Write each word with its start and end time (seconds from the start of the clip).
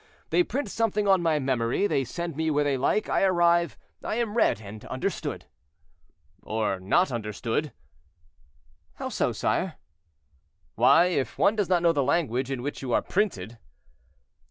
They 0.31 0.41
print 0.41 0.67
something 0.67 1.07
on 1.07 1.21
my 1.21 1.37
memory, 1.37 1.85
they 1.85 2.03
send 2.03 2.35
me 2.35 2.49
where 2.49 2.63
they 2.63 2.75
like, 2.75 3.07
I 3.07 3.21
arrive, 3.21 3.77
I 4.03 4.15
am 4.15 4.35
read 4.35 4.59
and 4.59 4.83
understood." 4.85 5.45
"Or 6.41 6.79
not 6.79 7.11
understood." 7.11 7.71
"How 8.95 9.09
so, 9.09 9.31
sire?" 9.31 9.75
"Why, 10.73 11.05
if 11.05 11.37
one 11.37 11.55
does 11.55 11.69
not 11.69 11.83
know 11.83 11.91
the 11.93 12.01
language 12.01 12.49
in 12.49 12.63
which 12.63 12.81
you 12.81 12.93
are 12.93 13.03
printed." 13.03 13.59